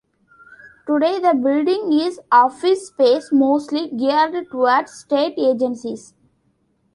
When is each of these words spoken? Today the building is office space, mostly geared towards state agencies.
Today 0.87 1.19
the 1.19 1.35
building 1.35 1.93
is 2.01 2.19
office 2.31 2.87
space, 2.87 3.29
mostly 3.31 3.87
geared 3.87 4.49
towards 4.49 4.93
state 4.93 5.35
agencies. 5.37 6.15